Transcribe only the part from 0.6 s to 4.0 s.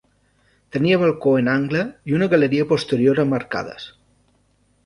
Tenia balcó en angle i una galeria posterior amb arcades.